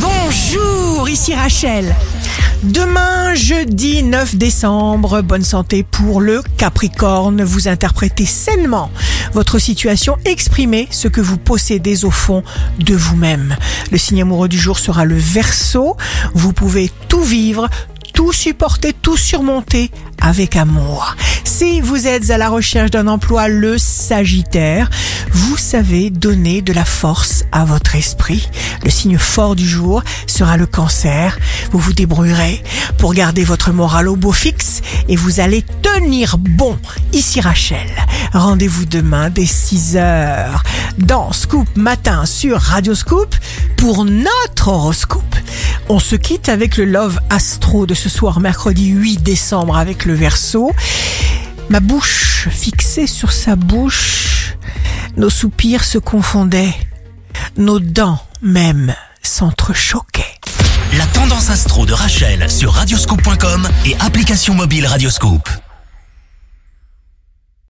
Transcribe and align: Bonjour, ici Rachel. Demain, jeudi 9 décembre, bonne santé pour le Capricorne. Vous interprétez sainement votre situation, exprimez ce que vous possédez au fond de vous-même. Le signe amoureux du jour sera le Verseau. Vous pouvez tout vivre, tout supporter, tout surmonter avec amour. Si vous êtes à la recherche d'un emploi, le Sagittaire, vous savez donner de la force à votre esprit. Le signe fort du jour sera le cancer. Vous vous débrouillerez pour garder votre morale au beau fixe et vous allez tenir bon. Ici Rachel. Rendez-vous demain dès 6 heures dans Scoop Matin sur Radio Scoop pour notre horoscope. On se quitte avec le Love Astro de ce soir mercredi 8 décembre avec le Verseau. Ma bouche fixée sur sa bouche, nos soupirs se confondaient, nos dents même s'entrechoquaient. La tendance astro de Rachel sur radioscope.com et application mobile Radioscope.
Bonjour, 0.00 1.08
ici 1.08 1.34
Rachel. 1.34 1.94
Demain, 2.62 3.34
jeudi 3.34 4.02
9 4.02 4.36
décembre, 4.36 5.22
bonne 5.22 5.42
santé 5.42 5.82
pour 5.82 6.20
le 6.20 6.42
Capricorne. 6.56 7.42
Vous 7.42 7.68
interprétez 7.68 8.26
sainement 8.26 8.90
votre 9.32 9.58
situation, 9.58 10.16
exprimez 10.24 10.88
ce 10.90 11.08
que 11.08 11.20
vous 11.20 11.38
possédez 11.38 12.04
au 12.04 12.10
fond 12.10 12.42
de 12.78 12.94
vous-même. 12.94 13.56
Le 13.90 13.98
signe 13.98 14.22
amoureux 14.22 14.48
du 14.48 14.58
jour 14.58 14.78
sera 14.78 15.04
le 15.04 15.16
Verseau. 15.16 15.96
Vous 16.34 16.52
pouvez 16.52 16.90
tout 17.08 17.22
vivre, 17.22 17.68
tout 18.14 18.32
supporter, 18.32 18.92
tout 18.92 19.16
surmonter 19.16 19.90
avec 20.20 20.56
amour. 20.56 21.14
Si 21.58 21.80
vous 21.80 22.06
êtes 22.06 22.30
à 22.30 22.38
la 22.38 22.50
recherche 22.50 22.92
d'un 22.92 23.08
emploi, 23.08 23.48
le 23.48 23.78
Sagittaire, 23.78 24.88
vous 25.32 25.56
savez 25.56 26.08
donner 26.08 26.62
de 26.62 26.72
la 26.72 26.84
force 26.84 27.46
à 27.50 27.64
votre 27.64 27.96
esprit. 27.96 28.48
Le 28.84 28.90
signe 28.90 29.18
fort 29.18 29.56
du 29.56 29.66
jour 29.66 30.04
sera 30.28 30.56
le 30.56 30.66
cancer. 30.66 31.36
Vous 31.72 31.80
vous 31.80 31.94
débrouillerez 31.94 32.62
pour 32.96 33.12
garder 33.12 33.42
votre 33.42 33.72
morale 33.72 34.06
au 34.06 34.14
beau 34.14 34.30
fixe 34.30 34.82
et 35.08 35.16
vous 35.16 35.40
allez 35.40 35.64
tenir 35.82 36.38
bon. 36.38 36.78
Ici 37.12 37.40
Rachel. 37.40 37.90
Rendez-vous 38.32 38.84
demain 38.84 39.28
dès 39.28 39.44
6 39.44 39.96
heures 39.96 40.62
dans 40.96 41.32
Scoop 41.32 41.66
Matin 41.74 42.24
sur 42.24 42.60
Radio 42.60 42.94
Scoop 42.94 43.34
pour 43.76 44.04
notre 44.04 44.68
horoscope. 44.68 45.34
On 45.88 45.98
se 45.98 46.14
quitte 46.14 46.50
avec 46.50 46.76
le 46.76 46.84
Love 46.84 47.18
Astro 47.30 47.84
de 47.84 47.94
ce 47.94 48.08
soir 48.08 48.38
mercredi 48.38 48.90
8 48.90 49.24
décembre 49.24 49.76
avec 49.76 50.04
le 50.04 50.14
Verseau. 50.14 50.70
Ma 51.70 51.80
bouche 51.80 52.48
fixée 52.50 53.06
sur 53.06 53.32
sa 53.32 53.54
bouche, 53.54 54.54
nos 55.16 55.28
soupirs 55.28 55.84
se 55.84 55.98
confondaient, 55.98 56.74
nos 57.58 57.78
dents 57.78 58.20
même 58.40 58.94
s'entrechoquaient. 59.22 60.24
La 60.96 61.06
tendance 61.06 61.50
astro 61.50 61.84
de 61.84 61.92
Rachel 61.92 62.50
sur 62.50 62.72
radioscope.com 62.72 63.68
et 63.84 63.96
application 64.00 64.54
mobile 64.54 64.86
Radioscope. 64.86 65.48